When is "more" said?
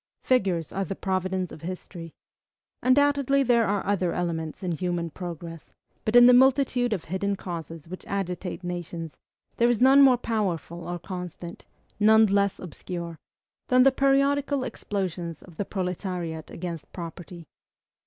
10.01-10.17